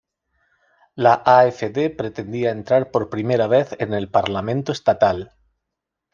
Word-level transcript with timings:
La 0.95 1.21
AfD 1.23 1.91
pretendía 1.95 2.49
entrar 2.49 2.89
por 2.89 3.11
primera 3.11 3.45
vez 3.45 3.75
en 3.77 3.93
el 3.93 4.09
parlamento 4.09 4.71
estatal. 4.71 5.31